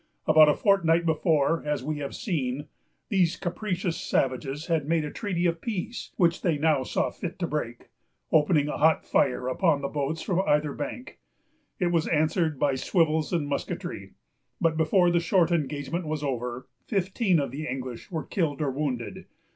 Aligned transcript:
About 0.25 0.49
a 0.49 0.55
fortnight 0.55 1.05
before, 1.05 1.61
as 1.63 1.83
we 1.83 1.99
have 1.99 2.15
seen, 2.15 2.65
these 3.09 3.35
capricious 3.35 3.95
savages 3.97 4.65
had 4.65 4.89
made 4.89 5.05
a 5.05 5.11
treaty 5.11 5.45
of 5.45 5.61
peace, 5.61 6.11
which 6.17 6.41
they 6.41 6.57
now 6.57 6.81
saw 6.81 7.11
fit 7.11 7.37
to 7.37 7.45
break, 7.45 7.91
opening 8.31 8.67
a 8.67 8.77
hot 8.79 9.05
fire 9.05 9.47
upon 9.47 9.81
the 9.83 9.87
boats 9.87 10.23
from 10.23 10.41
either 10.47 10.73
bank. 10.73 11.19
It 11.77 11.91
was 11.91 12.07
answered 12.07 12.57
by 12.57 12.73
swivels 12.73 13.31
and 13.31 13.47
musketry; 13.47 14.13
but 14.59 14.75
before 14.75 15.11
the 15.11 15.19
short 15.19 15.51
engagement 15.51 16.07
was 16.07 16.23
over, 16.23 16.65
fifteen 16.87 17.39
of 17.39 17.51
the 17.51 17.67
English 17.67 18.09
were 18.09 18.25
killed 18.25 18.59
or 18.59 18.71
wounded. 18.71 19.25